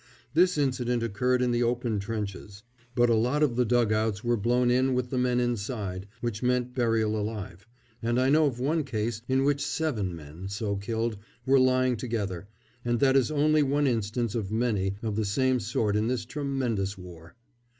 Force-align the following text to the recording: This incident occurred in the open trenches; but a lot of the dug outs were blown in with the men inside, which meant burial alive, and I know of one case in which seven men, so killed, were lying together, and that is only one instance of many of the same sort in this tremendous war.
This 0.33 0.57
incident 0.57 1.03
occurred 1.03 1.43
in 1.43 1.51
the 1.51 1.61
open 1.61 1.99
trenches; 1.99 2.63
but 2.95 3.11
a 3.11 3.15
lot 3.15 3.43
of 3.43 3.55
the 3.55 3.65
dug 3.65 3.93
outs 3.93 4.23
were 4.23 4.35
blown 4.35 4.71
in 4.71 4.95
with 4.95 5.11
the 5.11 5.17
men 5.19 5.39
inside, 5.39 6.07
which 6.21 6.41
meant 6.41 6.73
burial 6.73 7.15
alive, 7.15 7.67
and 8.01 8.19
I 8.19 8.27
know 8.31 8.47
of 8.47 8.59
one 8.59 8.83
case 8.83 9.21
in 9.27 9.43
which 9.43 9.63
seven 9.63 10.15
men, 10.15 10.47
so 10.47 10.75
killed, 10.75 11.19
were 11.45 11.59
lying 11.59 11.97
together, 11.97 12.47
and 12.83 12.99
that 12.99 13.15
is 13.15 13.29
only 13.29 13.61
one 13.61 13.85
instance 13.85 14.33
of 14.33 14.51
many 14.51 14.95
of 15.03 15.15
the 15.15 15.23
same 15.23 15.59
sort 15.59 15.95
in 15.95 16.07
this 16.07 16.25
tremendous 16.25 16.97
war. 16.97 17.35